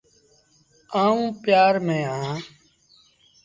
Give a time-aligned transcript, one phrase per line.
[1.01, 2.39] آئوٚݩ پيآر ميݩ اهآݩ۔